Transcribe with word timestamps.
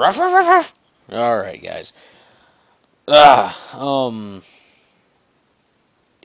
Ruff, 0.00 0.18
ruff, 0.18 0.32
ruff, 0.32 0.48
ruff. 0.48 0.74
All 1.12 1.36
right, 1.36 1.62
guys. 1.62 1.92
Ah, 3.06 3.76
um, 3.78 4.40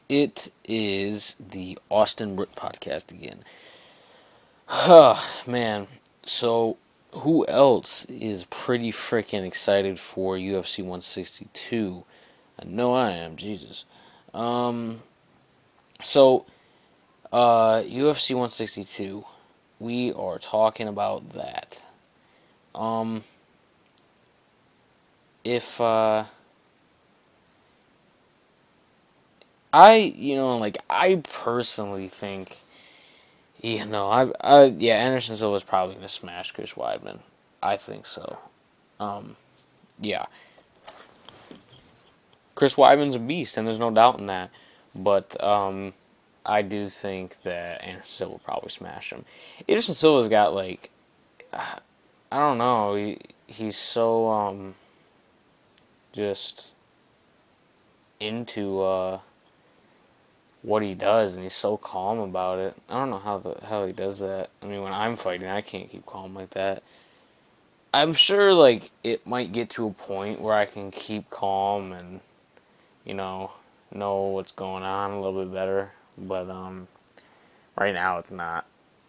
it 0.07 0.49
is 0.63 1.35
the 1.37 1.77
Austin 1.91 2.37
Root 2.37 2.55
podcast 2.55 3.11
again. 3.11 3.43
Oh, 4.69 5.21
man. 5.45 5.87
So, 6.25 6.77
who 7.11 7.45
else 7.47 8.05
is 8.05 8.45
pretty 8.45 8.93
freaking 8.93 9.45
excited 9.45 9.99
for 9.99 10.37
UFC 10.37 10.79
162? 10.79 12.05
I 12.57 12.65
know 12.65 12.93
I 12.93 13.11
am, 13.11 13.35
Jesus. 13.35 13.83
Um, 14.33 15.01
so, 16.01 16.45
uh, 17.29 17.81
UFC 17.81 18.29
162, 18.29 19.25
we 19.81 20.13
are 20.13 20.39
talking 20.39 20.87
about 20.87 21.31
that. 21.31 21.83
Um, 22.73 23.25
if, 25.45 25.79
uh, 25.79 26.25
I, 29.71 29.95
you 29.95 30.35
know, 30.35 30.57
like, 30.57 30.79
I 30.89 31.21
personally 31.23 32.07
think, 32.07 32.57
you 33.61 33.85
know, 33.85 34.09
I, 34.09 34.31
I 34.41 34.63
yeah, 34.65 34.95
Anderson 34.95 35.35
Silva 35.37 35.55
is 35.55 35.63
probably 35.63 35.95
to 35.95 36.09
smash 36.09 36.51
Chris 36.51 36.73
Weidman. 36.73 37.19
I 37.61 37.77
think 37.77 38.07
so. 38.07 38.39
Um, 38.99 39.37
yeah. 40.01 40.25
Chris 42.55 42.75
Weidman's 42.75 43.15
a 43.15 43.19
beast, 43.19 43.57
and 43.57 43.67
there's 43.67 43.79
no 43.79 43.91
doubt 43.91 44.19
in 44.19 44.25
that. 44.25 44.49
But, 44.95 45.41
um, 45.43 45.93
I 46.43 46.63
do 46.63 46.89
think 46.89 47.43
that 47.43 47.83
Anderson 47.83 48.03
Silva 48.03 48.31
will 48.31 48.39
probably 48.39 48.69
smash 48.69 49.11
him. 49.11 49.25
Anderson 49.69 49.93
Silva's 49.93 50.29
got, 50.29 50.55
like, 50.55 50.89
I 51.53 51.79
don't 52.31 52.57
know, 52.57 52.95
he, 52.95 53.19
he's 53.45 53.77
so, 53.77 54.29
um, 54.29 54.75
just 56.15 56.71
into, 58.19 58.81
uh, 58.81 59.19
what 60.61 60.81
he 60.81 60.95
does, 60.95 61.35
and 61.35 61.43
he's 61.43 61.53
so 61.53 61.77
calm 61.77 62.17
about 62.17 62.57
it. 62.57 62.75
I 62.89 62.95
don't 62.95 63.11
know 63.11 63.19
how 63.19 63.37
the 63.37 63.55
hell 63.65 63.85
he 63.85 63.93
does 63.93 64.19
that. 64.19 64.49
I 64.63 64.65
mean, 64.65 64.81
when 64.81 64.93
I'm 64.93 65.15
fighting, 65.15 65.47
I 65.47 65.61
can't 65.61 65.91
keep 65.91 66.07
calm 66.07 66.33
like 66.33 66.49
that. 66.51 66.81
I'm 67.93 68.13
sure, 68.13 68.51
like, 68.51 68.89
it 69.03 69.27
might 69.27 69.51
get 69.51 69.69
to 69.71 69.87
a 69.87 69.91
point 69.91 70.41
where 70.41 70.55
I 70.55 70.65
can 70.65 70.89
keep 70.89 71.29
calm 71.29 71.91
and, 71.91 72.19
you 73.05 73.13
know, 73.13 73.51
know 73.93 74.23
what's 74.23 74.51
going 74.51 74.83
on 74.83 75.11
a 75.11 75.21
little 75.21 75.45
bit 75.45 75.53
better. 75.53 75.91
But, 76.17 76.49
um, 76.49 76.87
right 77.77 77.93
now 77.93 78.17
it's 78.17 78.31
not. 78.31 78.65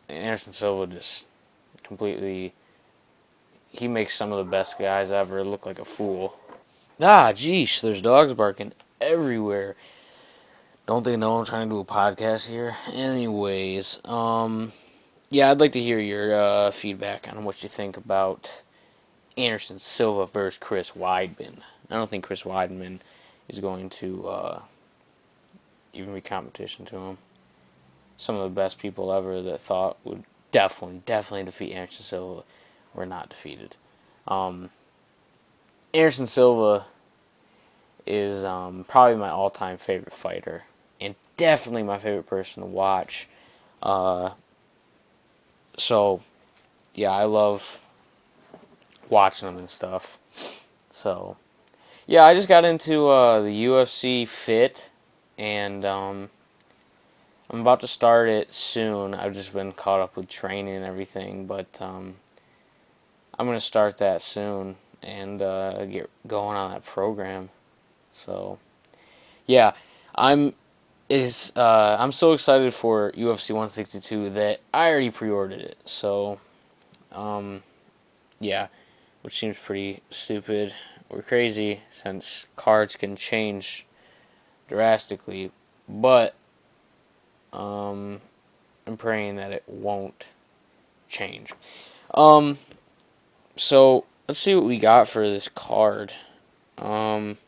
Anderson 0.08 0.52
Silva 0.52 0.86
just 0.92 1.26
completely. 1.82 2.52
He 3.70 3.88
makes 3.88 4.14
some 4.14 4.30
of 4.30 4.38
the 4.38 4.50
best 4.50 4.78
guys 4.78 5.10
ever 5.10 5.42
look 5.42 5.64
like 5.66 5.78
a 5.78 5.84
fool. 5.84 6.38
Ah, 6.98 7.30
geesh, 7.34 7.82
there's 7.82 8.00
dogs 8.00 8.32
barking 8.32 8.72
everywhere. 9.02 9.76
Don't 10.86 11.04
they 11.04 11.16
know 11.16 11.36
I'm 11.36 11.44
trying 11.44 11.68
to 11.68 11.74
do 11.74 11.80
a 11.80 11.84
podcast 11.84 12.48
here? 12.48 12.74
Anyways, 12.90 14.00
um, 14.06 14.72
yeah, 15.28 15.50
I'd 15.50 15.60
like 15.60 15.72
to 15.72 15.80
hear 15.80 15.98
your 15.98 16.34
uh, 16.34 16.70
feedback 16.70 17.28
on 17.28 17.44
what 17.44 17.62
you 17.62 17.68
think 17.68 17.98
about 17.98 18.62
Anderson 19.36 19.78
Silva 19.78 20.26
versus 20.26 20.58
Chris 20.58 20.92
Weidman. 20.92 21.58
I 21.90 21.96
don't 21.96 22.08
think 22.08 22.24
Chris 22.24 22.44
Weidman 22.44 23.00
is 23.46 23.60
going 23.60 23.90
to 23.90 24.28
uh, 24.28 24.62
even 25.92 26.14
be 26.14 26.22
competition 26.22 26.86
to 26.86 26.96
him. 26.98 27.18
Some 28.16 28.36
of 28.36 28.42
the 28.42 28.54
best 28.58 28.78
people 28.78 29.12
ever 29.12 29.42
that 29.42 29.60
thought 29.60 29.98
would 30.02 30.24
definitely, 30.50 31.02
definitely 31.04 31.44
defeat 31.44 31.74
Anderson 31.74 32.04
Silva 32.04 32.42
were 32.94 33.04
not 33.04 33.28
defeated. 33.28 33.76
Um, 34.26 34.70
Anderson 35.96 36.26
Silva 36.26 36.84
is 38.04 38.44
um, 38.44 38.84
probably 38.86 39.16
my 39.16 39.30
all-time 39.30 39.78
favorite 39.78 40.12
fighter 40.12 40.64
and 41.00 41.14
definitely 41.38 41.82
my 41.82 41.96
favorite 41.96 42.26
person 42.26 42.62
to 42.62 42.68
watch. 42.68 43.28
Uh, 43.82 44.32
so, 45.78 46.20
yeah, 46.94 47.12
I 47.12 47.24
love 47.24 47.80
watching 49.08 49.46
them 49.46 49.56
and 49.56 49.70
stuff. 49.70 50.18
So, 50.90 51.38
yeah, 52.06 52.26
I 52.26 52.34
just 52.34 52.46
got 52.46 52.66
into 52.66 53.08
uh, 53.08 53.40
the 53.40 53.64
UFC 53.64 54.28
Fit, 54.28 54.90
and 55.38 55.82
um, 55.86 56.28
I'm 57.48 57.62
about 57.62 57.80
to 57.80 57.86
start 57.86 58.28
it 58.28 58.52
soon. 58.52 59.14
I've 59.14 59.32
just 59.32 59.54
been 59.54 59.72
caught 59.72 60.00
up 60.00 60.14
with 60.14 60.28
training 60.28 60.76
and 60.76 60.84
everything, 60.84 61.46
but 61.46 61.80
um, 61.80 62.16
I'm 63.38 63.46
gonna 63.46 63.60
start 63.60 63.96
that 63.96 64.20
soon 64.20 64.76
and 65.06 65.40
uh, 65.40 65.86
get 65.86 66.10
going 66.26 66.56
on 66.56 66.72
that 66.72 66.84
program. 66.84 67.48
So, 68.12 68.58
yeah, 69.46 69.72
I'm 70.14 70.54
is 71.08 71.52
uh, 71.54 71.96
I'm 71.98 72.12
so 72.12 72.32
excited 72.32 72.74
for 72.74 73.12
UFC 73.12 73.50
162 73.50 74.30
that 74.30 74.60
I 74.74 74.88
already 74.88 75.10
pre-ordered 75.10 75.60
it. 75.60 75.78
So, 75.84 76.40
um, 77.12 77.62
yeah, 78.40 78.66
which 79.22 79.38
seems 79.38 79.56
pretty 79.56 80.02
stupid 80.10 80.74
or 81.08 81.22
crazy 81.22 81.82
since 81.90 82.46
cards 82.56 82.96
can 82.96 83.14
change 83.14 83.86
drastically, 84.66 85.52
but 85.88 86.34
um, 87.52 88.20
I'm 88.86 88.96
praying 88.96 89.36
that 89.36 89.52
it 89.52 89.62
won't 89.68 90.26
change. 91.06 91.52
Um, 92.12 92.58
so 93.54 94.04
let's 94.28 94.38
see 94.38 94.54
what 94.54 94.64
we 94.64 94.78
got 94.78 95.08
for 95.08 95.28
this 95.28 95.48
card. 95.48 96.14
Um, 96.78 97.38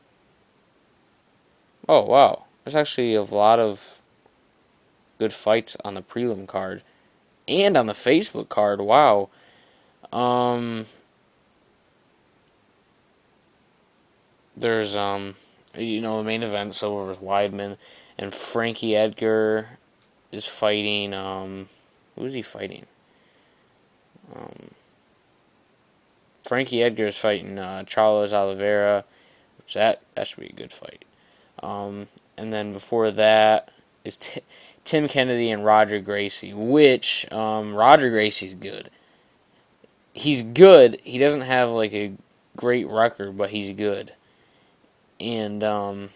oh 1.88 2.02
wow 2.02 2.44
there's 2.68 2.76
actually 2.76 3.14
a 3.14 3.22
lot 3.22 3.58
of 3.58 4.02
good 5.18 5.32
fights 5.32 5.74
on 5.84 5.94
the 5.94 6.02
prelim 6.02 6.46
card 6.46 6.82
and 7.48 7.78
on 7.78 7.86
the 7.86 7.94
Facebook 7.94 8.50
card. 8.50 8.80
Wow. 8.82 9.30
Um 10.12 10.84
there's 14.54 14.96
um 14.96 15.36
you 15.74 16.02
know 16.02 16.18
the 16.18 16.24
main 16.24 16.42
event 16.42 16.74
Silva 16.74 17.06
versus 17.06 17.22
Weidman 17.22 17.78
and 18.18 18.34
Frankie 18.34 18.94
Edgar 18.94 19.78
is 20.30 20.44
fighting 20.44 21.14
um 21.14 21.70
who's 22.16 22.34
he 22.34 22.42
fighting? 22.42 22.84
Um 24.34 24.72
Frankie 26.48 26.82
Edgar 26.82 27.06
is 27.06 27.18
fighting 27.18 27.58
uh, 27.58 27.82
Charles 27.82 28.32
Oliveira, 28.32 29.04
which 29.58 29.74
that 29.74 30.00
that 30.14 30.26
should 30.26 30.40
be 30.40 30.46
a 30.46 30.52
good 30.52 30.72
fight. 30.72 31.04
Um, 31.62 32.08
and 32.38 32.54
then 32.54 32.72
before 32.72 33.10
that 33.10 33.70
is 34.02 34.16
T- 34.16 34.40
Tim 34.82 35.08
Kennedy 35.08 35.50
and 35.50 35.62
Roger 35.62 36.00
Gracie, 36.00 36.54
which 36.54 37.30
um, 37.30 37.74
Roger 37.74 38.08
Gracie's 38.08 38.54
good. 38.54 38.90
He's 40.14 40.40
good. 40.40 40.98
He 41.04 41.18
doesn't 41.18 41.42
have 41.42 41.68
like 41.68 41.92
a 41.92 42.14
great 42.56 42.90
record, 42.90 43.36
but 43.36 43.50
he's 43.50 43.70
good. 43.72 44.14
And 45.20 45.62
um, 45.62 46.08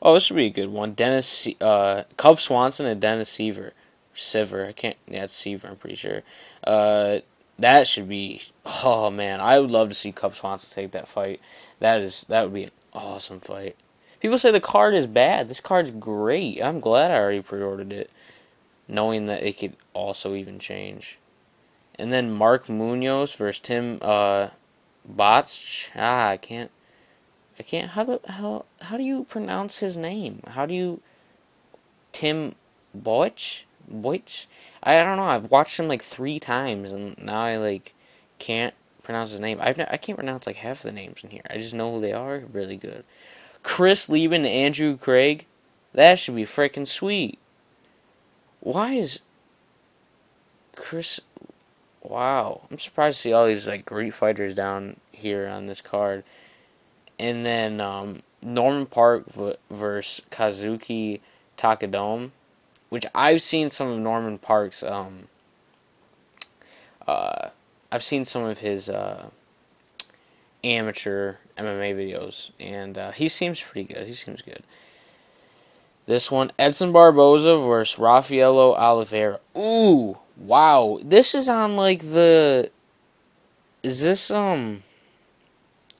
oh, 0.00 0.14
this 0.14 0.26
should 0.26 0.36
be 0.36 0.46
a 0.46 0.50
good 0.50 0.68
one. 0.68 0.92
Dennis, 0.92 1.48
uh, 1.60 2.04
Cub 2.16 2.40
Swanson 2.40 2.86
and 2.86 3.00
Dennis 3.00 3.36
Siver, 3.36 3.72
Sever. 4.14 4.66
I 4.66 4.72
can't. 4.72 4.96
Yeah, 5.06 5.24
it's 5.24 5.38
Siver. 5.38 5.68
I'm 5.68 5.76
pretty 5.76 5.96
sure. 5.96 6.22
Uh, 6.64 7.20
that 7.58 7.86
should 7.86 8.08
be. 8.08 8.42
Oh 8.84 9.10
man, 9.10 9.40
I 9.40 9.58
would 9.58 9.70
love 9.70 9.88
to 9.88 9.94
see 9.94 10.12
Cub 10.12 10.34
Swanson 10.34 10.74
take 10.74 10.92
that 10.92 11.08
fight. 11.08 11.40
That 11.80 12.00
is 12.00 12.24
that 12.24 12.44
would 12.44 12.54
be 12.54 12.64
an 12.64 12.70
awesome 12.92 13.40
fight. 13.40 13.76
People 14.20 14.38
say 14.38 14.50
the 14.50 14.60
card 14.60 14.94
is 14.94 15.06
bad. 15.06 15.48
This 15.48 15.60
card's 15.60 15.90
great. 15.90 16.62
I'm 16.62 16.80
glad 16.80 17.10
I 17.10 17.18
already 17.18 17.42
pre-ordered 17.42 17.92
it, 17.92 18.10
knowing 18.88 19.26
that 19.26 19.42
it 19.42 19.58
could 19.58 19.76
also 19.92 20.34
even 20.34 20.58
change. 20.58 21.18
And 21.96 22.12
then 22.12 22.32
Mark 22.32 22.68
Munoz 22.68 23.34
versus 23.36 23.60
Tim 23.60 23.98
uh, 24.00 24.48
Bots. 25.04 25.90
Ah, 25.94 26.30
I 26.30 26.36
can't. 26.38 26.70
I 27.58 27.62
can't. 27.62 27.90
How 27.90 28.04
the 28.04 28.20
how 28.26 28.64
how 28.80 28.96
do 28.96 29.04
you 29.04 29.24
pronounce 29.24 29.78
his 29.78 29.96
name? 29.96 30.42
How 30.48 30.66
do 30.66 30.74
you 30.74 31.00
Tim 32.12 32.54
Boich? 32.96 33.64
Boich? 33.92 34.46
I, 34.82 35.02
don't 35.02 35.16
know. 35.16 35.24
I've 35.24 35.50
watched 35.50 35.78
him 35.78 35.88
like 35.88 36.02
three 36.02 36.38
times, 36.38 36.92
and 36.92 37.16
now 37.18 37.42
I 37.42 37.56
like 37.56 37.94
can't 38.38 38.74
pronounce 39.02 39.30
his 39.30 39.40
name. 39.40 39.58
I've 39.60 39.78
I 39.78 39.96
can't 39.96 40.18
pronounce 40.18 40.46
like 40.46 40.56
half 40.56 40.82
the 40.82 40.92
names 40.92 41.22
in 41.24 41.30
here. 41.30 41.42
I 41.48 41.58
just 41.58 41.74
know 41.74 41.92
who 41.92 42.00
they 42.00 42.12
are. 42.12 42.42
Really 42.52 42.76
good. 42.76 43.04
Chris 43.62 44.08
Leben 44.08 44.44
and 44.44 44.46
Andrew 44.46 44.96
Craig. 44.96 45.46
That 45.92 46.18
should 46.18 46.34
be 46.34 46.44
freaking 46.44 46.86
sweet. 46.86 47.38
Why 48.60 48.94
is 48.94 49.20
Chris? 50.74 51.20
Wow, 52.02 52.62
I'm 52.70 52.78
surprised 52.78 53.16
to 53.18 53.22
see 53.22 53.32
all 53.32 53.46
these 53.46 53.66
like 53.66 53.86
great 53.86 54.12
fighters 54.12 54.54
down 54.54 54.96
here 55.12 55.46
on 55.48 55.66
this 55.66 55.80
card. 55.80 56.24
And 57.18 57.46
then 57.46 57.80
um, 57.80 58.22
Norman 58.42 58.86
Parke 58.86 59.26
v- 59.30 59.56
versus 59.70 60.24
Kazuki 60.30 61.20
Tokudome, 61.56 62.32
which 62.88 63.06
I've 63.14 63.42
seen 63.42 63.70
some 63.70 63.88
of 63.88 63.98
Norman 63.98 64.38
Parke's. 64.38 64.82
um, 64.82 65.28
uh, 67.06 67.48
I've 67.90 68.02
seen 68.02 68.24
some 68.24 68.44
of 68.44 68.60
his 68.60 68.88
uh, 68.88 69.28
amateur 70.62 71.36
MMA 71.56 71.94
videos, 71.94 72.50
and 72.58 72.98
uh, 72.98 73.12
he 73.12 73.28
seems 73.28 73.60
pretty 73.60 73.92
good. 73.92 74.06
He 74.06 74.14
seems 74.14 74.42
good. 74.42 74.62
This 76.06 76.30
one, 76.30 76.52
Edson 76.58 76.92
Barboza 76.92 77.56
versus 77.56 77.98
Rafaello 77.98 78.74
Oliveira. 78.74 79.40
Ooh, 79.56 80.18
wow! 80.36 80.98
This 81.02 81.34
is 81.34 81.48
on 81.48 81.76
like 81.76 82.00
the. 82.00 82.70
Is 83.82 84.02
this 84.02 84.30
um? 84.30 84.82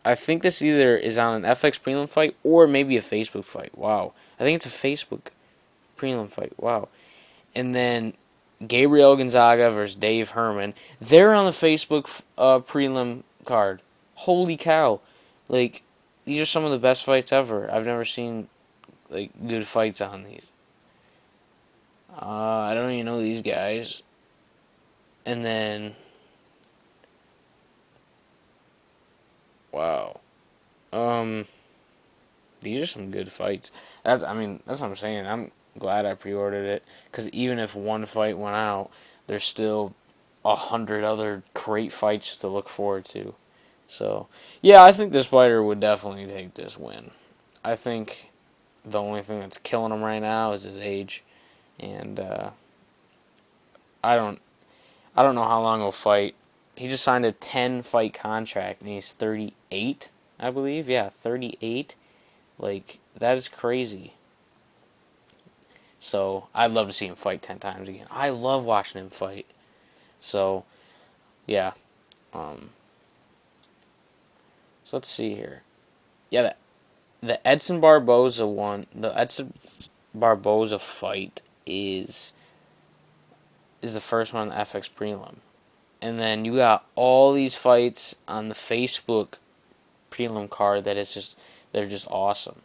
I 0.04 0.14
think 0.14 0.42
this 0.42 0.60
either 0.60 0.96
is 0.96 1.16
on 1.16 1.36
an 1.36 1.50
FX 1.50 1.80
prelim 1.80 2.08
fight 2.08 2.36
or 2.42 2.66
maybe 2.66 2.96
a 2.96 3.00
Facebook 3.00 3.44
fight. 3.44 3.76
Wow, 3.78 4.12
I 4.38 4.42
think 4.42 4.56
it's 4.56 4.66
a 4.66 4.68
Facebook 4.68 5.28
prelim 5.96 6.28
fight. 6.28 6.52
Wow, 6.58 6.88
and 7.54 7.74
then 7.74 8.14
Gabriel 8.66 9.16
Gonzaga 9.16 9.70
versus 9.70 9.96
Dave 9.96 10.30
Herman. 10.30 10.74
They're 11.00 11.34
on 11.34 11.44
the 11.44 11.50
Facebook 11.50 12.22
uh, 12.38 12.60
prelim 12.60 13.22
card. 13.44 13.82
Holy 14.14 14.56
cow! 14.56 15.00
Like 15.48 15.82
these 16.24 16.40
are 16.40 16.46
some 16.46 16.64
of 16.64 16.70
the 16.70 16.78
best 16.78 17.04
fights 17.04 17.32
ever. 17.32 17.70
I've 17.70 17.86
never 17.86 18.04
seen 18.04 18.48
like 19.10 19.30
good 19.46 19.66
fights 19.66 20.00
on 20.00 20.24
these. 20.24 20.50
Uh, 22.10 22.24
I 22.24 22.74
don't 22.74 22.90
even 22.90 23.06
know 23.06 23.20
these 23.20 23.42
guys. 23.42 24.02
And 25.26 25.44
then, 25.44 25.94
wow, 29.72 30.20
um, 30.92 31.46
these 32.60 32.82
are 32.82 32.86
some 32.86 33.10
good 33.10 33.32
fights. 33.32 33.70
That's 34.04 34.22
I 34.22 34.34
mean 34.34 34.62
that's 34.66 34.80
what 34.80 34.88
I'm 34.88 34.96
saying. 34.96 35.26
I'm 35.26 35.50
glad 35.78 36.06
I 36.06 36.14
pre-ordered 36.14 36.66
it 36.66 36.84
because 37.06 37.28
even 37.30 37.58
if 37.58 37.74
one 37.74 38.06
fight 38.06 38.38
went 38.38 38.56
out, 38.56 38.90
there's 39.26 39.44
still 39.44 39.94
a 40.44 40.54
hundred 40.54 41.04
other 41.04 41.42
great 41.54 41.92
fights 41.92 42.36
to 42.36 42.48
look 42.48 42.68
forward 42.68 43.04
to. 43.06 43.34
So 43.86 44.28
yeah, 44.60 44.82
I 44.82 44.92
think 44.92 45.12
this 45.12 45.26
fighter 45.26 45.62
would 45.62 45.80
definitely 45.80 46.26
take 46.26 46.54
this 46.54 46.78
win. 46.78 47.10
I 47.64 47.76
think 47.76 48.30
the 48.84 49.00
only 49.00 49.22
thing 49.22 49.40
that's 49.40 49.58
killing 49.58 49.92
him 49.92 50.02
right 50.02 50.20
now 50.20 50.52
is 50.52 50.64
his 50.64 50.76
age, 50.76 51.22
and 51.80 52.20
uh, 52.20 52.50
I 54.02 54.16
don't, 54.16 54.40
I 55.16 55.22
don't 55.22 55.34
know 55.34 55.44
how 55.44 55.62
long 55.62 55.80
he'll 55.80 55.92
fight. 55.92 56.34
He 56.76 56.88
just 56.88 57.04
signed 57.04 57.24
a 57.24 57.32
ten 57.32 57.82
fight 57.82 58.12
contract, 58.12 58.80
and 58.82 58.90
he's 58.90 59.12
thirty 59.12 59.54
eight, 59.70 60.10
I 60.38 60.50
believe. 60.50 60.88
Yeah, 60.88 61.08
thirty 61.08 61.56
eight. 61.62 61.94
Like 62.58 62.98
that 63.16 63.36
is 63.36 63.48
crazy. 63.48 64.14
So 66.04 66.48
I'd 66.54 66.70
love 66.70 66.86
to 66.88 66.92
see 66.92 67.06
him 67.06 67.14
fight 67.14 67.40
ten 67.40 67.58
times 67.58 67.88
again. 67.88 68.06
I 68.10 68.28
love 68.28 68.66
watching 68.66 69.00
him 69.00 69.08
fight. 69.08 69.46
So, 70.20 70.64
yeah. 71.46 71.72
Um, 72.34 72.70
so 74.84 74.98
let's 74.98 75.08
see 75.08 75.34
here. 75.34 75.62
Yeah, 76.28 76.52
the 77.22 77.48
Edson 77.48 77.80
Barboza 77.80 78.46
one, 78.46 78.86
the 78.94 79.18
Edson 79.18 79.54
Barboza 80.14 80.78
fight 80.78 81.40
is 81.64 82.34
is 83.80 83.94
the 83.94 84.00
first 84.00 84.34
one 84.34 84.50
on 84.50 84.58
the 84.58 84.62
FX 84.62 84.90
prelim. 84.90 85.36
And 86.02 86.18
then 86.18 86.44
you 86.44 86.56
got 86.56 86.84
all 86.96 87.32
these 87.32 87.54
fights 87.54 88.14
on 88.28 88.50
the 88.50 88.54
Facebook 88.54 89.38
prelim 90.10 90.50
card 90.50 90.84
that 90.84 90.98
is 90.98 91.14
just 91.14 91.38
they're 91.72 91.86
just 91.86 92.06
awesome. 92.10 92.60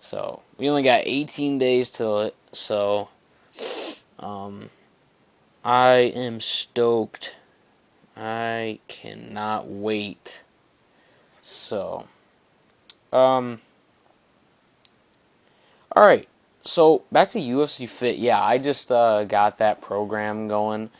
So, 0.00 0.42
we 0.58 0.68
only 0.68 0.82
got 0.82 1.02
18 1.04 1.58
days 1.58 1.88
till 1.88 2.22
it. 2.22 2.34
So, 2.52 3.08
um 4.18 4.70
I 5.64 6.12
am 6.14 6.40
stoked. 6.40 7.36
I 8.16 8.78
cannot 8.88 9.68
wait. 9.68 10.44
So, 11.40 12.06
um 13.12 13.60
all 15.94 16.06
right. 16.06 16.28
So 16.64 17.02
back 17.12 17.28
to 17.30 17.38
UFC 17.38 17.88
Fit. 17.88 18.16
Yeah, 18.18 18.42
I 18.42 18.58
just 18.58 18.90
uh, 18.90 19.24
got 19.24 19.58
that 19.58 19.80
program 19.80 20.48
going 20.48 20.90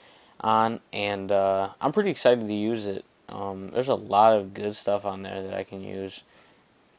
on, 0.40 0.80
and 0.92 1.30
uh, 1.30 1.70
I'm 1.80 1.92
pretty 1.92 2.10
excited 2.10 2.46
to 2.46 2.54
use 2.54 2.86
it. 2.86 3.04
Um, 3.28 3.70
there's 3.70 3.88
a 3.88 3.94
lot 3.94 4.36
of 4.36 4.52
good 4.52 4.74
stuff 4.74 5.06
on 5.06 5.22
there 5.22 5.42
that 5.42 5.54
I 5.54 5.62
can 5.64 5.82
use 5.82 6.24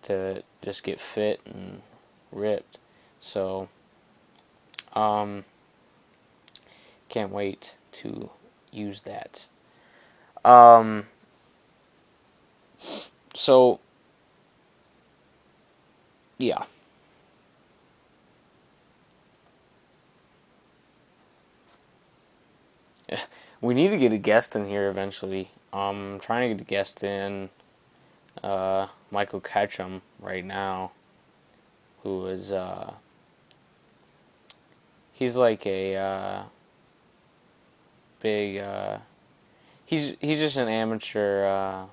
to 0.03 0.43
just 0.63 0.83
get 0.83 0.99
fit 0.99 1.41
and 1.45 1.81
ripped. 2.31 2.79
So, 3.19 3.69
um, 4.93 5.45
can't 7.09 7.31
wait 7.31 7.75
to 7.93 8.29
use 8.71 9.01
that. 9.03 9.47
Um, 10.43 11.05
so, 13.33 13.79
yeah. 16.37 16.63
we 23.61 23.73
need 23.73 23.89
to 23.89 23.97
get 23.97 24.11
a 24.11 24.17
guest 24.17 24.55
in 24.55 24.67
here 24.67 24.89
eventually. 24.89 25.49
Um, 25.71 26.13
I'm 26.13 26.19
trying 26.19 26.49
to 26.49 26.55
get 26.55 26.61
a 26.61 26.65
guest 26.65 27.03
in 27.03 27.49
uh, 28.43 28.87
Michael 29.11 29.39
Ketchum 29.39 30.01
right 30.19 30.45
now, 30.45 30.91
who 32.03 32.27
is 32.27 32.51
uh, 32.51 32.93
he's 35.13 35.35
like 35.35 35.65
a 35.65 35.95
uh, 35.95 36.43
big 38.19 38.57
uh, 38.57 38.97
he's 39.85 40.15
he's 40.19 40.39
just 40.39 40.57
an 40.57 40.67
amateur. 40.67 41.45
Uh, 41.45 41.85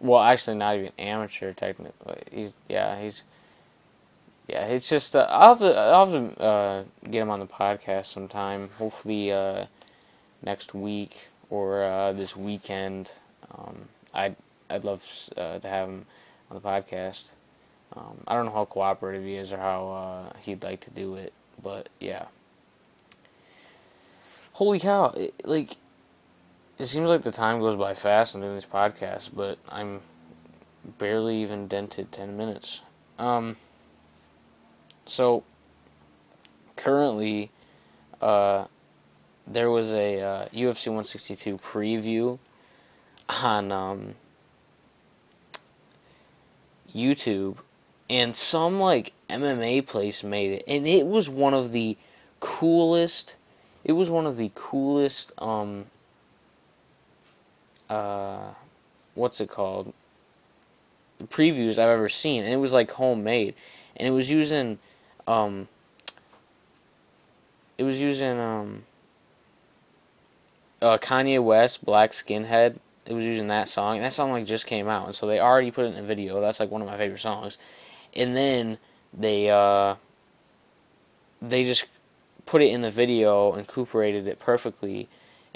well, 0.00 0.22
actually, 0.22 0.56
not 0.56 0.76
even 0.76 0.92
amateur 0.98 1.52
technically. 1.52 2.22
He's 2.32 2.54
yeah 2.68 3.00
he's 3.00 3.24
yeah, 4.48 4.66
it's 4.66 4.88
just 4.88 5.14
uh, 5.14 5.26
I'll 5.30 5.54
have 5.54 5.58
to 5.60 5.76
I'll 5.76 6.06
have 6.06 6.34
to 6.36 6.42
uh, 6.42 6.84
get 7.04 7.22
him 7.22 7.30
on 7.30 7.40
the 7.40 7.46
podcast 7.46 8.06
sometime. 8.06 8.70
Hopefully 8.78 9.30
uh, 9.30 9.66
next 10.42 10.74
week 10.74 11.28
or 11.50 11.84
uh, 11.84 12.12
this 12.12 12.36
weekend. 12.36 13.12
Um, 13.56 13.88
I'd 14.12 14.36
I'd 14.68 14.84
love 14.84 15.04
uh, 15.36 15.58
to 15.58 15.68
have 15.68 15.88
him 15.88 16.06
on 16.50 16.60
the 16.60 16.66
podcast. 16.66 17.32
Um, 17.96 18.18
I 18.26 18.34
don't 18.34 18.46
know 18.46 18.52
how 18.52 18.64
cooperative 18.64 19.24
he 19.24 19.34
is 19.36 19.52
or 19.52 19.58
how 19.58 19.88
uh, 19.88 20.38
he'd 20.40 20.62
like 20.62 20.80
to 20.82 20.90
do 20.90 21.16
it, 21.16 21.32
but 21.62 21.88
yeah. 21.98 22.26
Holy 24.52 24.78
cow! 24.78 25.06
It, 25.16 25.34
like, 25.44 25.76
it 26.78 26.86
seems 26.86 27.08
like 27.08 27.22
the 27.22 27.30
time 27.30 27.60
goes 27.60 27.76
by 27.76 27.94
fast. 27.94 28.34
I'm 28.34 28.40
doing 28.40 28.54
this 28.54 28.66
podcast, 28.66 29.30
but 29.34 29.58
I'm 29.68 30.00
barely 30.98 31.36
even 31.42 31.66
dented 31.66 32.12
ten 32.12 32.36
minutes. 32.36 32.82
Um, 33.18 33.56
so 35.06 35.44
currently, 36.76 37.50
uh, 38.20 38.66
there 39.46 39.70
was 39.70 39.92
a 39.92 40.20
uh, 40.20 40.44
UFC 40.48 40.86
162 40.86 41.58
preview 41.58 42.38
on 43.42 43.72
um, 43.72 44.14
YouTube, 46.94 47.56
and 48.10 48.34
some 48.34 48.80
like 48.80 49.12
MMA 49.30 49.86
place 49.86 50.24
made 50.24 50.50
it, 50.50 50.64
and 50.66 50.86
it 50.86 51.06
was 51.06 51.30
one 51.30 51.54
of 51.54 51.70
the 51.70 51.96
coolest. 52.40 53.36
It 53.84 53.92
was 53.92 54.10
one 54.10 54.26
of 54.26 54.36
the 54.36 54.50
coolest. 54.54 55.32
Um, 55.38 55.86
uh, 57.88 58.48
what's 59.14 59.40
it 59.40 59.48
called? 59.48 59.94
Previews 61.28 61.72
I've 61.72 61.88
ever 61.88 62.08
seen, 62.08 62.42
and 62.42 62.52
it 62.52 62.56
was 62.56 62.72
like 62.72 62.90
homemade, 62.90 63.54
and 63.96 64.08
it 64.08 64.10
was 64.10 64.28
using, 64.28 64.80
um, 65.28 65.68
it 67.78 67.84
was 67.84 68.00
using 68.00 68.40
um 68.40 68.82
uh, 70.82 70.98
Kanye 70.98 71.42
West, 71.42 71.84
Black 71.84 72.10
Skinhead. 72.10 72.78
It 73.06 73.14
was 73.14 73.24
using 73.24 73.48
that 73.48 73.68
song. 73.68 73.96
And 73.96 74.04
that 74.04 74.12
song 74.12 74.32
like 74.32 74.46
just 74.46 74.66
came 74.66 74.88
out, 74.88 75.06
and 75.06 75.14
so 75.14 75.28
they 75.28 75.38
already 75.38 75.70
put 75.70 75.84
it 75.84 75.94
in 75.94 76.02
a 76.02 76.06
video. 76.06 76.40
That's 76.40 76.58
like 76.58 76.70
one 76.72 76.82
of 76.82 76.88
my 76.88 76.96
favorite 76.96 77.20
songs. 77.20 77.56
And 78.14 78.36
then 78.36 78.78
they 79.12 79.50
uh, 79.50 79.96
they 81.40 81.64
just 81.64 81.86
put 82.46 82.62
it 82.62 82.72
in 82.72 82.82
the 82.82 82.90
video, 82.90 83.54
incorporated 83.54 84.26
it 84.26 84.38
perfectly, 84.38 85.08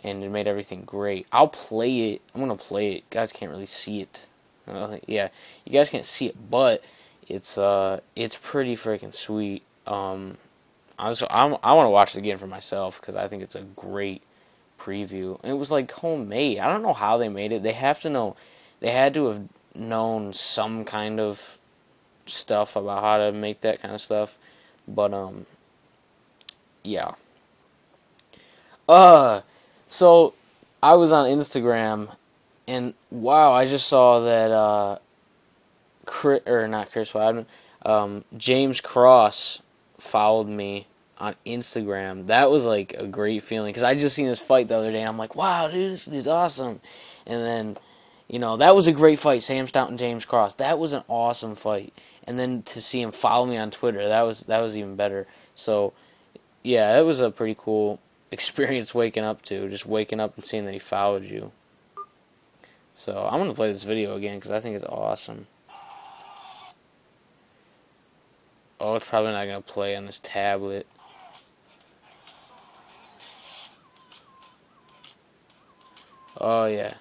and 0.02 0.23
it 0.23 0.30
made 0.30 0.46
everything 0.46 0.82
great. 0.82 1.26
I'll 1.32 1.49
play 1.49 2.12
it. 2.12 2.23
I'm 2.34 2.40
gonna 2.40 2.56
play 2.56 2.96
it. 2.96 3.11
Guys 3.11 3.32
can't 3.32 3.50
really 3.50 3.66
see 3.66 4.00
it. 4.00 4.26
Uh, 4.66 4.99
yeah, 5.06 5.28
you 5.64 5.73
guys 5.73 5.90
can't 5.90 6.06
see 6.06 6.26
it, 6.26 6.50
but 6.50 6.82
it's 7.28 7.58
uh, 7.58 8.00
it's 8.16 8.38
pretty 8.40 8.75
freaking 8.76 9.14
sweet. 9.14 9.62
Um, 9.87 10.38
honestly, 10.99 11.28
I'm, 11.30 11.56
I 11.62 11.73
want 11.75 11.87
to 11.87 11.90
watch 11.90 12.14
it 12.14 12.18
again 12.18 12.38
for 12.38 12.46
myself 12.46 13.00
because 13.00 13.16
I 13.16 13.28
think 13.28 13.42
it's 13.42 13.54
a 13.54 13.62
great 13.62 14.23
preview. 14.78 15.38
And 15.42 15.52
it 15.52 15.56
was 15.56 15.70
like 15.70 15.90
homemade. 15.90 16.58
I 16.58 16.68
don't 16.68 16.82
know 16.82 16.92
how 16.92 17.18
they 17.18 17.28
made 17.28 17.52
it. 17.52 17.62
They 17.62 17.73
have 17.73 18.00
to 18.00 18.11
know. 18.11 18.37
They 18.80 18.90
had 18.90 19.14
to 19.14 19.26
have 19.26 19.42
known 19.75 20.32
some 20.32 20.84
kind 20.84 21.20
of 21.20 21.58
stuff 22.26 22.76
about 22.76 23.02
how 23.02 23.19
to 23.19 23.33
make 23.33 23.61
that 23.62 23.83
kind 23.83 23.95
of 23.95 24.00
stuff. 24.00 24.38
But 24.87 25.12
um 25.12 25.47
yeah. 26.83 27.14
Uh 28.88 29.43
so 29.87 30.35
I 30.85 30.97
was 30.97 31.12
on 31.12 31.26
Instagram, 31.26 32.14
and 32.69 32.93
wow, 33.11 33.54
I 33.54 33.64
just 33.64 33.88
saw 33.88 34.21
that 34.21 34.50
uh, 34.50 34.99
Chris, 36.04 36.43
or 36.47 36.69
not 36.69 36.93
Chris 36.93 37.12
Weidman, 37.12 37.47
um, 37.87 38.25
James 38.37 38.83
Cross 38.83 39.62
followed 39.97 40.47
me 40.47 40.87
on 41.16 41.37
Instagram. 41.47 42.26
That 42.26 42.50
was 42.50 42.66
like 42.66 42.93
a 42.99 43.07
great 43.07 43.43
feeling 43.43 43.71
because 43.71 43.83
I 43.83 43.95
just 43.95 44.14
seen 44.14 44.26
this 44.26 44.43
fight 44.43 44.69
the 44.69 44.76
other 44.76 44.93
day. 44.93 45.02
I'm 45.02 45.16
like, 45.16 45.35
wow, 45.35 45.69
dude, 45.69 45.93
this 45.93 46.07
is 46.07 46.28
awesome. 46.28 46.83
And 47.26 47.43
then, 47.43 47.78
you 48.28 48.38
know, 48.38 48.59
that 48.59 48.76
was 48.76 48.87
a 48.87 48.93
great 48.93 49.19
fight. 49.19 49.43
Sam 49.43 49.66
Stout 49.66 49.88
and 49.88 49.99
James 49.99 50.26
Cross. 50.26 50.57
That 50.57 50.78
was 50.78 50.93
an 50.93 51.04
awesome 51.09 51.54
fight. 51.54 51.95
And 52.26 52.38
then 52.38 52.62
to 52.62 52.81
see 52.81 53.02
him 53.02 53.12
follow 53.12 53.47
me 53.47 53.57
on 53.57 53.71
Twitter, 53.71 54.09
that 54.09 54.23
was 54.23 54.43
that 54.43 54.61
was 54.61 54.76
even 54.78 54.97
better. 54.97 55.26
So, 55.54 55.93
yeah, 56.62 56.99
it 56.99 57.02
was 57.02 57.21
a 57.21 57.31
pretty 57.31 57.57
cool 57.59 58.00
experience 58.31 58.95
waking 58.95 59.25
up 59.25 59.43
to. 59.43 59.69
Just 59.69 59.87
waking 59.87 60.21
up 60.21 60.37
and 60.37 60.45
seeing 60.45 60.64
that 60.64 60.73
he 60.73 60.78
followed 60.78 61.25
you. 61.25 61.52
So 62.95 63.28
I'm 63.31 63.40
gonna 63.40 63.54
play 63.54 63.69
this 63.69 63.83
video 63.83 64.16
again 64.16 64.37
because 64.37 64.52
I 64.52 64.61
think 64.61 64.76
it's 64.76 64.85
awesome. 64.85 65.49
Oh, 68.81 68.97
it's 68.97 69.07
probably 69.07 69.33
not 69.33 69.47
gonna 69.47 69.61
play 69.61 69.97
on 69.97 70.07
this 70.07 70.21
tablet. 70.23 70.87
Oh 76.40 76.66
yeah. 76.66 76.95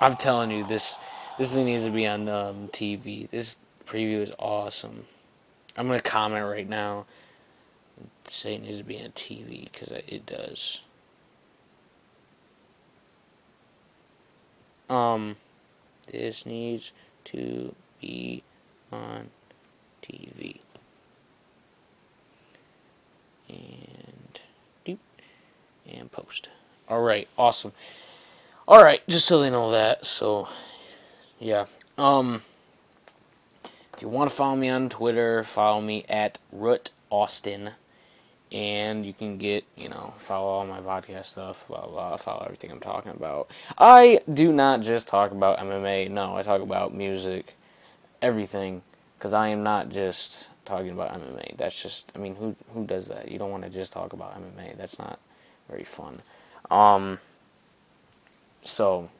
I'm 0.00 0.16
telling 0.16 0.50
you, 0.50 0.64
this 0.64 0.98
this 1.38 1.54
thing 1.54 1.66
needs 1.66 1.84
to 1.84 1.90
be 1.90 2.06
on 2.06 2.28
um, 2.28 2.68
TV. 2.68 3.28
This 3.28 3.58
preview 3.84 4.20
is 4.20 4.32
awesome. 4.38 5.04
I'm 5.76 5.86
gonna 5.86 6.00
comment 6.00 6.46
right 6.46 6.68
now. 6.68 7.06
Say 8.24 8.54
it 8.54 8.62
needs 8.62 8.78
to 8.78 8.84
be 8.84 8.98
on 8.98 9.10
TV 9.10 9.64
because 9.64 9.90
it 9.90 10.24
does. 10.24 10.80
Um, 14.88 15.36
this 16.10 16.46
needs 16.46 16.92
to 17.24 17.74
be 18.00 18.42
on 18.90 19.30
TV. 20.02 20.60
And 23.48 24.00
and 25.86 26.10
post. 26.12 26.48
All 26.88 27.02
right, 27.02 27.28
awesome. 27.36 27.72
All 28.70 28.84
right, 28.84 29.02
just 29.08 29.26
so 29.26 29.40
they 29.40 29.50
know 29.50 29.72
that. 29.72 30.04
So, 30.04 30.46
yeah. 31.40 31.64
Um, 31.98 32.42
if 33.64 34.00
you 34.00 34.08
want 34.08 34.30
to 34.30 34.36
follow 34.36 34.54
me 34.54 34.68
on 34.68 34.88
Twitter, 34.88 35.42
follow 35.42 35.80
me 35.80 36.04
at 36.08 36.38
Root 36.52 36.92
Austin, 37.10 37.72
and 38.52 39.04
you 39.04 39.12
can 39.12 39.38
get 39.38 39.64
you 39.74 39.88
know 39.88 40.14
follow 40.18 40.46
all 40.46 40.66
my 40.66 40.78
podcast 40.78 41.24
stuff, 41.24 41.66
blah 41.66 41.84
blah. 41.84 42.16
Follow 42.16 42.44
everything 42.44 42.70
I'm 42.70 42.78
talking 42.78 43.10
about. 43.10 43.50
I 43.76 44.20
do 44.32 44.52
not 44.52 44.82
just 44.82 45.08
talk 45.08 45.32
about 45.32 45.58
MMA. 45.58 46.08
No, 46.08 46.36
I 46.36 46.42
talk 46.42 46.62
about 46.62 46.94
music, 46.94 47.56
everything, 48.22 48.82
because 49.18 49.32
I 49.32 49.48
am 49.48 49.64
not 49.64 49.88
just 49.88 50.48
talking 50.64 50.90
about 50.90 51.12
MMA. 51.20 51.56
That's 51.56 51.82
just, 51.82 52.12
I 52.14 52.18
mean, 52.20 52.36
who 52.36 52.54
who 52.72 52.86
does 52.86 53.08
that? 53.08 53.32
You 53.32 53.38
don't 53.40 53.50
want 53.50 53.64
to 53.64 53.68
just 53.68 53.92
talk 53.92 54.12
about 54.12 54.40
MMA. 54.40 54.76
That's 54.78 54.96
not 54.96 55.18
very 55.68 55.82
fun. 55.82 56.22
Um 56.70 57.18
so, 58.64 59.10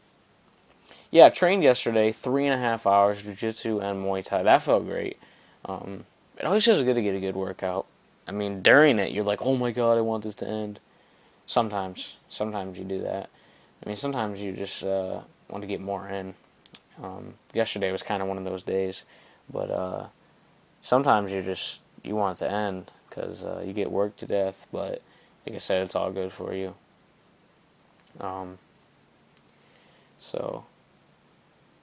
yeah, 1.10 1.28
trained 1.28 1.62
yesterday, 1.62 2.12
three 2.12 2.46
and 2.46 2.54
a 2.54 2.58
half 2.58 2.86
hours, 2.86 3.22
jiu-jitsu 3.22 3.80
and 3.80 4.04
Muay 4.04 4.24
Thai. 4.24 4.42
That 4.42 4.62
felt 4.62 4.84
great. 4.84 5.18
Um, 5.64 6.04
it 6.38 6.44
always 6.44 6.64
feels 6.64 6.82
good 6.84 6.94
to 6.94 7.02
get 7.02 7.14
a 7.14 7.20
good 7.20 7.36
workout. 7.36 7.86
I 8.26 8.32
mean, 8.32 8.62
during 8.62 8.98
it, 8.98 9.12
you're 9.12 9.24
like, 9.24 9.44
oh 9.44 9.56
my 9.56 9.72
god, 9.72 9.98
I 9.98 10.02
want 10.02 10.24
this 10.24 10.36
to 10.36 10.46
end. 10.46 10.80
Sometimes, 11.46 12.18
sometimes 12.28 12.78
you 12.78 12.84
do 12.84 13.02
that. 13.02 13.28
I 13.84 13.88
mean, 13.88 13.96
sometimes 13.96 14.40
you 14.40 14.52
just 14.52 14.84
uh, 14.84 15.20
want 15.48 15.62
to 15.62 15.66
get 15.66 15.80
more 15.80 16.08
in. 16.08 16.34
Um, 17.02 17.34
yesterday 17.54 17.90
was 17.90 18.02
kind 18.02 18.22
of 18.22 18.28
one 18.28 18.38
of 18.38 18.44
those 18.44 18.62
days, 18.62 19.04
but 19.52 19.70
uh, 19.70 20.06
sometimes 20.82 21.32
you 21.32 21.42
just 21.42 21.80
you 22.02 22.14
want 22.14 22.40
it 22.40 22.44
to 22.44 22.50
end 22.50 22.90
because 23.08 23.42
uh, 23.42 23.62
you 23.64 23.72
get 23.72 23.90
worked 23.90 24.18
to 24.20 24.26
death. 24.26 24.66
But 24.70 25.02
like 25.46 25.54
I 25.54 25.58
said, 25.58 25.82
it's 25.82 25.96
all 25.96 26.10
good 26.10 26.30
for 26.30 26.54
you. 26.54 26.74
Um, 28.20 28.58
so, 30.20 30.64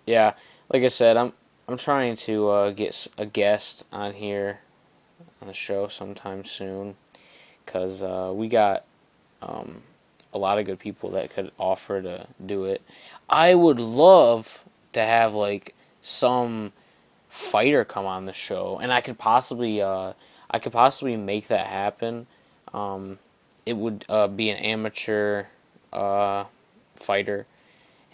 yeah, 0.05 0.33
like 0.71 0.83
I 0.83 0.87
said, 0.87 1.17
I'm 1.17 1.33
I'm 1.67 1.75
trying 1.75 2.15
to 2.15 2.49
uh, 2.49 2.71
get 2.71 3.07
a 3.17 3.25
guest 3.25 3.85
on 3.91 4.13
here 4.13 4.59
on 5.41 5.47
the 5.47 5.53
show 5.53 5.87
sometime 5.87 6.45
soon 6.45 6.95
because 7.65 8.03
uh, 8.03 8.31
we 8.33 8.47
got 8.47 8.85
um, 9.41 9.81
a 10.31 10.37
lot 10.37 10.59
of 10.59 10.65
good 10.65 10.79
people 10.79 11.09
that 11.09 11.31
could 11.31 11.51
offer 11.57 12.01
to 12.01 12.27
do 12.43 12.65
it. 12.65 12.81
I 13.27 13.55
would 13.55 13.79
love 13.79 14.63
to 14.93 15.01
have 15.01 15.33
like 15.33 15.73
some 16.01 16.73
fighter 17.29 17.83
come 17.83 18.05
on 18.05 18.25
the 18.25 18.33
show, 18.33 18.77
and 18.79 18.93
I 18.93 19.01
could 19.01 19.17
possibly 19.17 19.81
uh, 19.81 20.13
I 20.51 20.59
could 20.59 20.73
possibly 20.73 21.17
make 21.17 21.47
that 21.47 21.65
happen. 21.65 22.27
Um, 22.71 23.17
it 23.65 23.77
would 23.77 24.05
uh, 24.07 24.27
be 24.27 24.51
an 24.51 24.57
amateur 24.57 25.45
uh, 25.91 26.45
fighter 26.93 27.47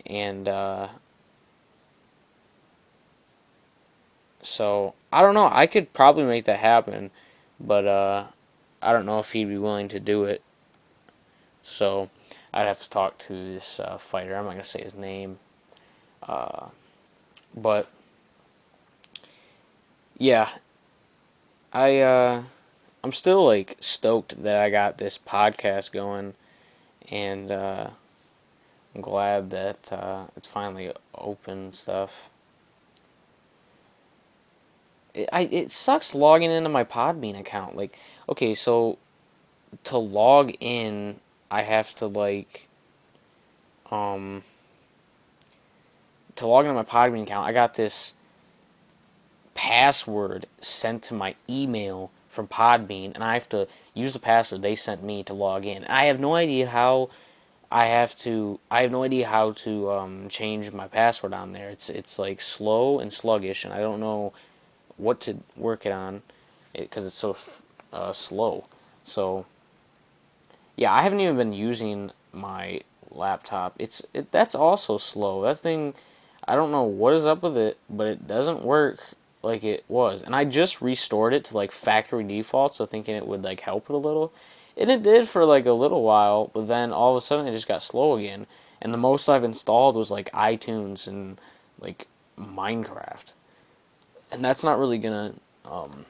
and 0.06 0.48
uh, 0.48 0.88
so 4.42 4.94
I 5.12 5.22
don't 5.22 5.34
know. 5.34 5.50
I 5.52 5.68
could 5.68 5.94
probably 5.94 6.26
make 6.26 6.46
that 6.46 6.60
happen, 6.60 7.12
but 7.60 7.88
uh, 7.88 8.26
I 8.82 8.92
don't 8.92 9.06
know 9.06 9.20
if 9.20 9.32
he'd 9.32 9.46
be 9.46 9.58
willing 9.58 9.88
to 9.90 10.00
do 10.00 10.26
it. 10.26 10.42
So 11.64 12.10
I'd 12.54 12.68
have 12.68 12.80
to 12.80 12.90
talk 12.90 13.18
to 13.20 13.34
this 13.34 13.80
uh, 13.80 13.98
fighter. 13.98 14.36
I'm 14.36 14.46
not 14.46 14.54
gonna 14.54 14.64
say 14.64 14.84
his 14.84 14.96
name, 14.96 15.40
uh, 16.28 16.68
but 17.56 17.88
yeah, 20.18 20.50
I 21.72 22.00
uh, 22.00 22.44
I'm 23.04 23.14
still 23.14 23.46
like 23.46 23.78
stoked 23.80 24.44
that 24.44 24.58
I 24.58 24.70
got 24.70 24.98
this 24.98 25.18
podcast 25.18 25.92
going, 25.92 26.36
and 27.10 27.52
uh, 27.52 27.90
I'm 28.96 29.02
glad 29.02 29.50
that 29.50 29.92
uh, 29.92 30.26
it's 30.36 30.48
finally 30.48 30.92
open 31.16 31.72
stuff. 31.72 32.30
It, 35.14 35.30
I, 35.32 35.42
it 35.42 35.72
sucks 35.72 36.14
logging 36.14 36.52
into 36.52 36.70
my 36.70 36.84
Podbean 36.84 37.40
account. 37.40 37.76
Like, 37.76 37.98
okay, 38.30 38.54
so 38.54 38.98
to 39.86 39.98
log 39.98 40.54
in, 40.60 41.20
I 41.50 41.64
have 41.64 41.96
to, 41.96 42.08
like, 42.08 42.68
um, 43.90 44.44
to 46.36 46.48
log 46.48 46.66
into 46.66 46.76
my 46.76 46.84
Podbean 46.84 47.24
account, 47.24 47.48
I 47.48 47.54
got 47.54 47.74
this 47.76 48.14
password 49.56 50.46
sent 50.60 51.04
to 51.04 51.14
my 51.14 51.36
email 51.50 52.12
from 52.28 52.48
Podbean, 52.48 53.14
and 53.14 53.24
I 53.24 53.36
have 53.36 53.50
to 53.50 53.68
use 53.94 54.14
the 54.14 54.20
password 54.20 54.62
they 54.62 54.76
sent 54.76 55.04
me 55.04 55.24
to 55.24 55.34
log 55.34 55.66
in. 55.66 55.84
I 55.86 56.06
have 56.06 56.20
no 56.20 56.36
idea 56.36 56.68
how 56.68 57.10
I 57.74 57.88
have 57.88 58.16
to. 58.18 58.60
I 58.70 58.84
have 58.84 58.92
no 58.92 59.02
idea 59.02 59.28
how 59.28 59.52
to 59.52 59.90
um, 59.90 60.30
change 60.30 60.72
my 60.72 60.88
password 60.88 61.34
on 61.34 61.54
there. 61.54 61.70
It's 61.70 61.90
it's 61.90 62.20
like 62.20 62.40
slow 62.40 63.00
and 63.00 63.12
sluggish, 63.12 63.66
and 63.66 63.74
I 63.74 63.80
don't 63.80 64.00
know 64.00 64.32
what 64.98 65.20
to 65.22 65.38
work 65.58 65.88
it 65.88 65.92
on 65.92 66.22
because 66.72 67.04
it, 67.04 67.08
it's 67.08 67.16
so 67.16 67.36
uh, 67.92 68.14
slow. 68.14 68.66
So 69.04 69.48
yeah, 70.76 70.94
I 70.94 71.02
haven't 71.02 71.20
even 71.22 71.36
been 71.36 71.52
using 71.52 72.12
my 72.32 72.82
laptop. 73.10 73.76
It's 73.80 74.06
it, 74.14 74.32
that's 74.32 74.54
also 74.54 74.98
slow. 74.98 75.42
That 75.42 75.58
thing, 75.58 75.96
I 76.48 76.54
don't 76.54 76.70
know 76.70 76.84
what 76.84 77.16
is 77.16 77.26
up 77.26 77.42
with 77.42 77.58
it, 77.58 77.80
but 77.90 78.06
it 78.06 78.28
doesn't 78.28 78.64
work 78.64 79.00
like 79.42 79.64
it 79.64 79.84
was. 79.88 80.22
And 80.22 80.36
I 80.36 80.46
just 80.46 80.80
restored 80.80 81.34
it 81.34 81.46
to 81.46 81.58
like 81.58 81.72
factory 81.72 82.24
default, 82.24 82.76
so 82.76 82.86
thinking 82.86 83.16
it 83.16 83.28
would 83.28 83.44
like 83.44 83.62
help 83.62 83.90
it 83.90 83.94
a 83.94 83.98
little. 83.98 84.32
And 84.76 84.90
it 84.90 85.04
did 85.04 85.28
for 85.28 85.46
like 85.46 85.66
a 85.66 85.72
little 85.74 86.04
while, 86.04 86.50
but 86.54 86.68
then 86.68 86.92
all 86.92 87.12
of 87.12 87.18
a 87.18 87.26
sudden 87.26 87.48
it 87.48 87.52
just 87.52 87.68
got 87.68 87.84
slow 87.84 88.18
again. 88.18 88.48
And 88.82 88.94
the 88.94 88.98
most 88.98 89.30
I've 89.30 89.44
installed 89.44 89.96
was 89.96 90.12
like 90.12 90.32
iTunes 90.32 91.08
and 91.08 91.40
like 91.80 92.08
Minecraft. 92.38 93.34
And 94.32 94.44
that's 94.44 94.64
not 94.64 94.80
really 94.80 94.98
gonna, 94.98 95.34
um, 95.64 96.06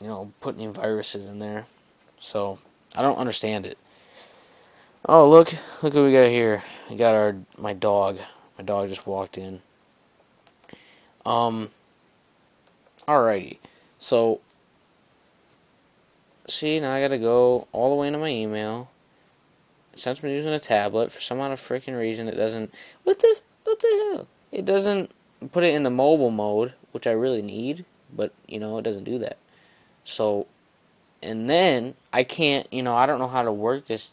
you 0.00 0.06
know, 0.06 0.32
put 0.40 0.56
any 0.56 0.66
viruses 0.66 1.26
in 1.26 1.38
there. 1.38 1.66
So 2.20 2.58
I 2.94 3.02
don't 3.02 3.18
understand 3.18 3.66
it. 3.66 3.78
Oh 5.08 5.28
look, 5.28 5.52
look 5.82 5.94
what 5.94 6.04
we 6.04 6.12
got 6.12 6.28
here. 6.28 6.62
We 6.90 6.96
got 6.96 7.14
our 7.14 7.36
my 7.58 7.72
dog. 7.72 8.18
My 8.58 8.64
dog 8.64 8.88
just 8.88 9.06
walked 9.06 9.38
in. 9.38 9.62
Um. 11.24 11.70
Alrighty, 13.06 13.58
so 13.98 14.40
see, 16.48 16.80
now 16.80 16.94
I 16.94 17.00
gotta 17.00 17.18
go 17.18 17.68
all 17.72 17.90
the 17.90 17.96
way 17.96 18.06
into 18.06 18.18
my 18.18 18.28
email. 18.28 18.90
Since 19.94 20.22
I'm 20.22 20.30
using 20.30 20.52
a 20.52 20.60
tablet, 20.60 21.10
for 21.10 21.20
some 21.20 21.40
odd 21.40 21.52
of 21.52 21.58
freaking 21.58 21.98
reason, 21.98 22.28
it 22.28 22.36
doesn't. 22.36 22.72
What 23.04 23.20
the? 23.20 23.40
What 23.64 23.80
the 23.80 24.12
hell? 24.14 24.28
It 24.52 24.64
doesn't 24.64 25.10
put 25.52 25.64
it 25.64 25.74
in 25.74 25.82
the 25.82 25.90
mobile 25.90 26.30
mode, 26.30 26.74
which 26.92 27.06
I 27.06 27.12
really 27.12 27.42
need, 27.42 27.84
but 28.14 28.32
you 28.46 28.58
know, 28.58 28.78
it 28.78 28.82
doesn't 28.82 29.04
do 29.04 29.18
that. 29.18 29.38
So, 30.04 30.46
and 31.22 31.48
then 31.50 31.94
I 32.12 32.24
can't, 32.24 32.72
you 32.72 32.82
know, 32.82 32.94
I 32.94 33.06
don't 33.06 33.18
know 33.18 33.28
how 33.28 33.42
to 33.42 33.52
work 33.52 33.86
this 33.86 34.12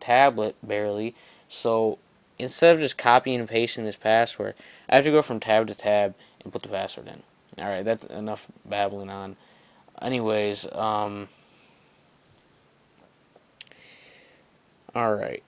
tablet 0.00 0.54
barely. 0.62 1.14
So, 1.48 1.98
instead 2.38 2.74
of 2.74 2.80
just 2.80 2.98
copying 2.98 3.40
and 3.40 3.48
pasting 3.48 3.84
this 3.84 3.96
password, 3.96 4.54
I 4.88 4.96
have 4.96 5.04
to 5.04 5.10
go 5.10 5.22
from 5.22 5.40
tab 5.40 5.66
to 5.66 5.74
tab 5.74 6.14
and 6.42 6.52
put 6.52 6.62
the 6.62 6.68
password 6.68 7.08
in. 7.08 7.22
All 7.58 7.68
right, 7.68 7.84
that's 7.84 8.04
enough 8.04 8.50
babbling 8.64 9.10
on. 9.10 9.36
Anyways, 10.00 10.70
um, 10.72 11.28
all 14.96 15.14
right. 15.14 15.42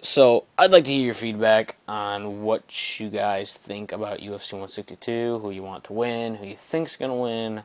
So 0.00 0.46
I'd 0.58 0.72
like 0.72 0.82
to 0.86 0.90
hear 0.90 1.04
your 1.04 1.14
feedback 1.14 1.76
on 1.86 2.42
what 2.42 2.98
you 2.98 3.08
guys 3.08 3.56
think 3.56 3.92
about 3.92 4.18
UFC 4.18 4.52
162, 4.52 5.38
who 5.38 5.52
you 5.52 5.62
want 5.62 5.84
to 5.84 5.92
win, 5.92 6.34
who 6.34 6.46
you 6.46 6.56
think's 6.56 6.96
gonna 6.96 7.14
win, 7.14 7.62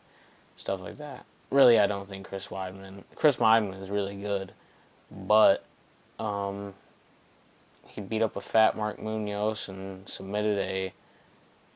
stuff 0.58 0.80
like 0.80 1.00
that. 1.00 1.26
Really, 1.50 1.80
I 1.80 1.88
don't 1.88 2.08
think 2.08 2.28
Chris 2.28 2.50
Weidman. 2.50 3.06
Chris 3.16 3.38
Weidman 3.38 3.82
is 3.82 3.90
really 3.90 4.16
good, 4.16 4.52
but 5.10 5.66
um, 6.20 6.76
he 7.88 8.00
beat 8.00 8.22
up 8.22 8.36
a 8.36 8.42
fat 8.42 8.78
Mark 8.78 9.02
Munoz 9.02 9.68
and 9.68 10.08
submitted 10.08 10.60
a 10.60 10.94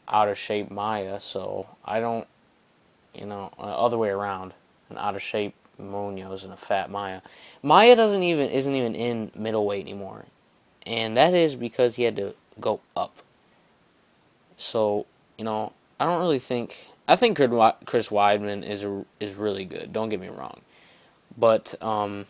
out 0.07 0.27
of 0.27 0.37
shape 0.37 0.69
Maia. 0.69 1.19
So 1.19 1.69
I 1.83 1.99
don't, 1.99 2.27
you 3.15 3.25
know, 3.25 3.51
uh, 3.57 3.63
other 3.63 3.97
way 3.97 4.09
around, 4.09 4.53
an 4.91 4.99
out 4.99 5.15
of 5.15 5.23
shape 5.23 5.55
Munoz 5.77 6.43
and 6.43 6.53
a 6.53 6.57
fat 6.57 6.89
Maia. 6.89 7.21
Maia 7.61 7.95
doesn't 7.95 8.23
even 8.23 8.49
isn't 8.49 8.73
even 8.73 8.95
in 8.95 9.31
middleweight 9.35 9.81
anymore, 9.81 10.25
and 10.85 11.17
that 11.17 11.33
is 11.33 11.55
because 11.55 11.95
he 11.95 12.03
had 12.03 12.15
to 12.15 12.35
go 12.59 12.79
up. 12.95 13.17
So 14.57 15.05
you 15.37 15.45
know, 15.45 15.73
I 15.99 16.05
don't 16.05 16.19
really 16.19 16.39
think. 16.39 16.89
I 17.07 17.15
think 17.15 17.37
Chris 17.37 18.09
Weidman 18.09 18.67
is 18.67 18.85
is 19.19 19.35
really 19.35 19.65
good. 19.65 19.93
Don't 19.93 20.09
get 20.09 20.19
me 20.19 20.29
wrong, 20.29 20.61
but 21.37 21.75
um, 21.81 22.25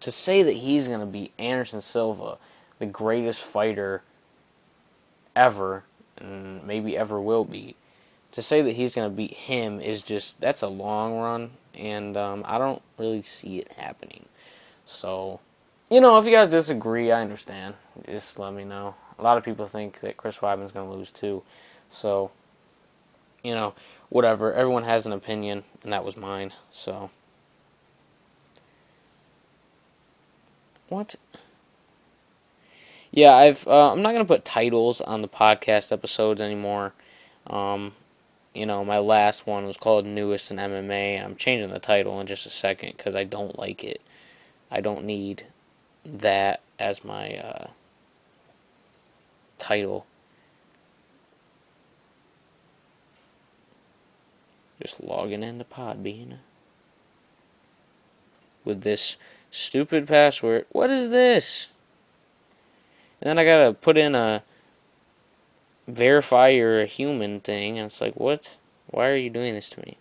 to 0.00 0.10
say 0.10 0.42
that 0.42 0.56
he's 0.56 0.88
to 0.88 1.06
be 1.06 1.32
Anderson 1.38 1.80
Silva, 1.80 2.38
the 2.78 2.86
greatest 2.86 3.42
fighter 3.42 4.02
ever, 5.36 5.84
and 6.16 6.66
maybe 6.66 6.96
ever 6.96 7.20
will 7.20 7.44
be, 7.44 7.76
to 8.32 8.42
say 8.42 8.62
that 8.62 8.76
he's 8.76 8.94
going 8.94 9.10
to 9.10 9.14
beat 9.14 9.34
him 9.34 9.80
is 9.80 10.02
just 10.02 10.40
that's 10.40 10.62
a 10.62 10.68
long 10.68 11.18
run, 11.18 11.52
and 11.74 12.16
um, 12.16 12.44
I 12.46 12.58
don't 12.58 12.82
really 12.98 13.22
see 13.22 13.58
it 13.58 13.72
happening. 13.72 14.26
So, 14.84 15.40
you 15.90 16.00
know, 16.00 16.18
if 16.18 16.26
you 16.26 16.32
guys 16.32 16.48
disagree, 16.48 17.10
I 17.10 17.22
understand. 17.22 17.74
Just 18.06 18.38
let 18.38 18.52
me 18.52 18.64
know. 18.64 18.94
A 19.18 19.22
lot 19.22 19.36
of 19.36 19.44
people 19.44 19.66
think 19.66 20.00
that 20.00 20.16
Chris 20.16 20.38
Weidman's 20.38 20.72
going 20.72 20.90
to 20.90 20.96
lose 20.96 21.10
too. 21.10 21.42
So, 21.88 22.30
you 23.42 23.54
know, 23.54 23.74
whatever. 24.08 24.52
Everyone 24.52 24.84
has 24.84 25.06
an 25.06 25.12
opinion, 25.12 25.64
and 25.82 25.92
that 25.92 26.04
was 26.04 26.16
mine. 26.16 26.52
So. 26.70 27.10
What? 30.88 31.14
Yeah, 33.12 33.34
I've. 33.34 33.66
Uh, 33.66 33.92
I'm 33.92 34.02
not 34.02 34.12
gonna 34.12 34.24
put 34.24 34.44
titles 34.44 35.00
on 35.00 35.22
the 35.22 35.28
podcast 35.28 35.92
episodes 35.92 36.40
anymore. 36.40 36.92
Um, 37.46 37.92
you 38.54 38.66
know, 38.66 38.84
my 38.84 38.98
last 38.98 39.46
one 39.46 39.66
was 39.66 39.76
called 39.76 40.06
"Newest 40.06 40.50
in 40.50 40.56
MMA." 40.58 41.22
I'm 41.22 41.36
changing 41.36 41.70
the 41.70 41.78
title 41.78 42.20
in 42.20 42.26
just 42.26 42.46
a 42.46 42.50
second 42.50 42.96
because 42.96 43.14
I 43.14 43.24
don't 43.24 43.58
like 43.58 43.84
it. 43.84 44.02
I 44.70 44.80
don't 44.80 45.04
need 45.04 45.46
that 46.04 46.60
as 46.78 47.04
my 47.04 47.36
uh, 47.36 47.66
title. 49.58 50.06
Just 54.80 55.02
logging 55.02 55.42
into 55.42 55.64
Podbean 55.64 56.38
with 58.64 58.82
this 58.82 59.16
Stupid 59.50 60.06
password. 60.06 60.66
What 60.70 60.90
is 60.90 61.10
this? 61.10 61.68
And 63.20 63.28
then 63.28 63.38
I 63.38 63.44
gotta 63.44 63.72
put 63.72 63.98
in 63.98 64.14
a 64.14 64.44
verify 65.90 66.48
you're 66.48 66.80
a 66.80 66.86
human 66.86 67.40
thing. 67.40 67.78
And 67.78 67.86
it's 67.86 68.00
like, 68.00 68.14
what? 68.14 68.56
Why 68.88 69.08
are 69.08 69.16
you 69.16 69.30
doing 69.30 69.54
this 69.54 69.68
to 69.70 69.80
me? 69.80 69.98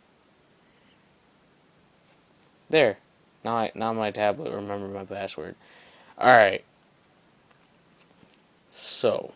There. 2.70 2.98
Now, 3.44 3.58
I, 3.58 3.72
now 3.76 3.94
my 3.94 4.12
tablet 4.12 4.52
remember 4.54 4.88
my 4.88 5.06
password. 5.06 5.56
Alright. 6.20 6.64
So. 8.68 9.34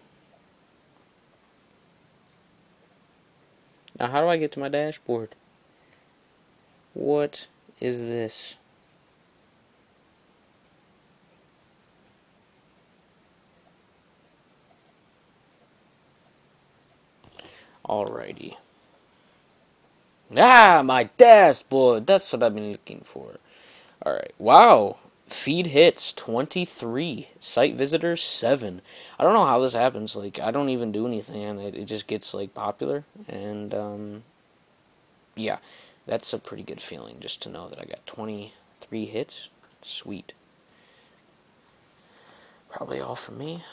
Now, 3.99 4.07
how 4.07 4.21
do 4.21 4.27
I 4.27 4.37
get 4.37 4.51
to 4.53 4.59
my 4.59 4.69
dashboard? 4.69 5.35
What 6.93 7.47
is 7.79 8.01
this? 8.01 8.57
Alrighty. 17.87 18.55
Ah, 20.35 20.81
my 20.83 21.05
dashboard. 21.17 22.07
That's 22.07 22.31
what 22.31 22.43
I've 22.43 22.55
been 22.55 22.71
looking 22.71 23.01
for. 23.01 23.35
Alright. 24.05 24.33
Wow. 24.37 24.97
Feed 25.27 25.67
hits 25.67 26.13
23. 26.13 27.29
Site 27.39 27.75
visitors 27.75 28.21
7. 28.21 28.81
I 29.19 29.23
don't 29.23 29.33
know 29.33 29.45
how 29.45 29.59
this 29.59 29.73
happens. 29.73 30.15
Like, 30.15 30.39
I 30.39 30.51
don't 30.51 30.69
even 30.69 30.91
do 30.91 31.07
anything 31.07 31.43
and 31.43 31.59
it, 31.59 31.75
it 31.75 31.85
just 31.85 32.07
gets, 32.07 32.33
like, 32.33 32.53
popular. 32.53 33.03
And, 33.27 33.73
um, 33.73 34.23
yeah. 35.35 35.57
That's 36.05 36.33
a 36.33 36.39
pretty 36.39 36.63
good 36.63 36.81
feeling 36.81 37.17
just 37.19 37.41
to 37.43 37.49
know 37.49 37.69
that 37.69 37.79
I 37.79 37.85
got 37.85 38.05
23 38.05 39.05
hits. 39.05 39.49
Sweet. 39.81 40.33
Probably 42.69 42.99
all 42.99 43.15
for 43.15 43.31
me. 43.31 43.63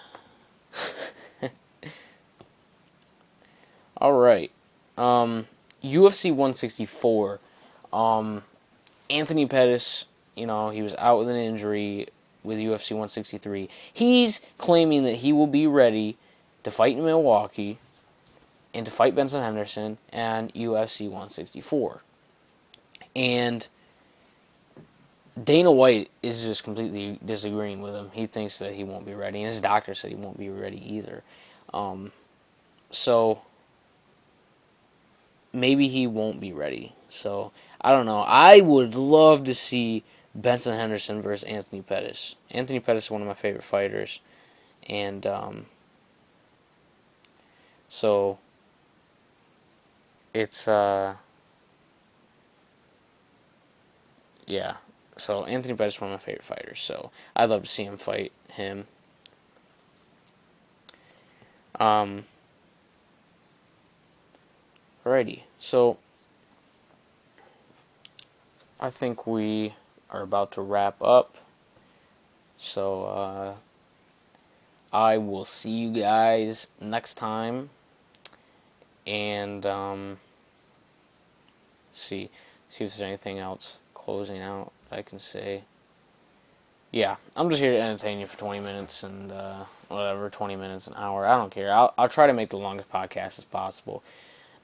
All 4.01 4.13
right. 4.13 4.51
Um, 4.97 5.47
UFC 5.83 6.31
164. 6.31 7.41
Um, 7.93 8.45
Anthony 9.09 9.47
Pettis, 9.47 10.07
you 10.37 10.47
know, 10.47 10.71
he 10.71 10.83
was 10.83 10.95
out 10.99 11.19
with 11.19 11.29
an 11.29 11.37
injury 11.37 12.09
with 12.43 12.59
UFC 12.59 12.93
163. 12.93 13.69
He's 13.93 14.41
claiming 14.57 15.05
that 15.05 15.17
he 15.17 15.33
will 15.33 15.47
be 15.47 15.67
ready 15.67 16.17
to 16.65 16.71
fight 16.71 16.97
in 16.97 17.05
Milwaukee 17.05 17.79
and 18.73 18.87
to 18.87 18.93
fight 18.93 19.15
Benson 19.15 19.43
Henderson 19.43 19.99
and 20.11 20.53
UFC 20.55 21.07
164. 21.07 22.03
And 23.17 23.67
Dana 25.43 25.73
White 25.73 26.11
is 26.23 26.43
just 26.43 26.65
completely 26.65 27.19
disagreeing 27.25 27.83
with 27.83 27.95
him. 27.95 28.11
He 28.13 28.27
thinks 28.27 28.59
that 28.59 28.75
he 28.75 28.85
won't 28.85 29.05
be 29.05 29.15
ready, 29.15 29.39
and 29.39 29.47
his 29.47 29.61
doctor 29.61 29.95
said 29.95 30.11
he 30.11 30.17
won't 30.17 30.39
be 30.39 30.49
ready 30.49 30.83
either. 30.95 31.23
Um, 31.75 32.13
so 32.91 33.43
maybe 35.53 35.89
he 35.89 36.07
won't 36.07 36.41
be 36.41 36.53
ready. 36.53 36.95
So 37.09 37.53
I 37.81 37.91
don't 37.91 38.07
know. 38.07 38.21
I 38.21 38.61
would 38.61 38.95
love 38.95 39.45
to 39.45 39.55
see 39.55 40.05
Benson 40.35 40.75
Henderson 40.75 41.21
versus 41.21 41.45
Anthony 41.45 41.83
Pettis. 41.83 42.37
Anthony 42.51 42.81
Pettis 42.81 43.05
is 43.05 43.11
one 43.11 43.21
of 43.21 43.29
my 43.29 43.35
favorite 43.35 43.65
fighters, 43.65 44.21
and 44.89 45.27
um, 45.27 45.67
so 47.89 48.39
it's 50.33 50.69
uh, 50.69 51.17
yeah. 54.47 54.77
So 55.17 55.45
Anthony 55.45 55.75
Pettis 55.75 55.97
is 55.97 56.01
one 56.01 56.13
of 56.13 56.21
my 56.21 56.25
favorite 56.25 56.45
fighters. 56.45 56.81
So 56.81 57.11
I'd 57.35 57.51
love 57.51 57.63
to 57.63 57.69
see 57.69 57.85
him 57.85 57.97
fight 57.97 58.33
him. 58.53 58.87
Um, 61.79 62.25
Alrighty, 65.05 65.41
so 65.59 65.97
I 68.79 68.91
think 68.91 69.27
we 69.27 69.75
are 70.11 70.23
about 70.23 70.53
to 70.53 70.63
wrap 70.63 71.03
up. 71.03 71.37
So 72.59 73.05
uh, 73.05 73.55
I 74.93 75.17
will 75.17 75.47
see 75.47 75.71
you 75.71 75.93
guys 75.93 76.67
next 76.81 77.15
time. 77.15 77.71
And 79.07 79.65
um, 79.65 80.19
see 81.91 82.29
see 82.69 82.85
if 82.85 82.91
there's 82.91 83.03
anything 83.03 83.39
else 83.39 83.81
closing 83.95 84.41
out 84.41 84.73
I 84.91 85.03
can 85.03 85.19
say. 85.19 85.63
Yeah, 86.93 87.17
I'm 87.37 87.49
just 87.49 87.63
here 87.63 87.73
to 87.73 87.81
entertain 87.81 88.19
you 88.19 88.27
for 88.27 88.37
20 88.37 88.61
minutes 88.61 89.05
and 89.05 89.31
uh, 89.31 89.65
whatever, 89.89 90.29
20 90.29 90.57
minutes, 90.57 90.89
an 90.89 90.95
hour. 90.97 91.25
I 91.25 91.39
don't 91.39 91.51
care. 91.51 91.73
I'll, 91.73 91.95
I'll 91.97 92.09
try 92.09 92.27
to 92.27 92.33
make 92.33 92.49
the 92.49 92.59
longest 92.59 92.91
podcast 92.91 93.39
as 93.39 93.45
possible. 93.45 94.03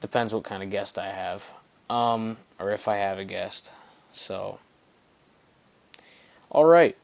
Depends 0.01 0.35
what 0.35 0.45
kind 0.45 0.63
of 0.63 0.71
guest 0.71 0.99
I 0.99 1.11
have. 1.11 1.53
Um, 1.89 2.39
or 2.59 2.71
if 2.71 2.89
I 2.89 2.97
have 2.97 3.19
a 3.19 3.25
guest. 3.25 3.75
So, 4.13 4.59
all 6.51 6.65
right. 6.65 6.97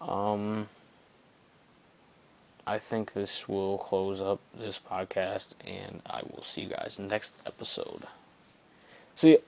Um, 0.00 0.68
I 2.66 2.78
think 2.78 3.12
this 3.12 3.48
will 3.48 3.78
close 3.78 4.20
up 4.20 4.40
this 4.56 4.78
podcast, 4.78 5.54
and 5.66 6.02
I 6.06 6.22
will 6.22 6.42
see 6.42 6.62
you 6.62 6.68
guys 6.68 6.98
next 6.98 7.42
episode. 7.46 8.04
See 9.14 9.30
you. 9.30 9.42